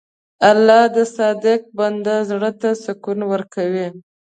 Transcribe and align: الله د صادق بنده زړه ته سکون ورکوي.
الله 0.49 0.83
د 0.95 0.97
صادق 1.15 1.61
بنده 1.77 2.15
زړه 2.29 2.51
ته 2.61 2.69
سکون 2.83 3.19
ورکوي. 3.31 3.87